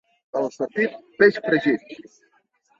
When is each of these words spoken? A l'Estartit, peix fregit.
A 0.39 0.41
l'Estartit, 0.45 0.97
peix 1.21 1.39
fregit. 1.45 2.05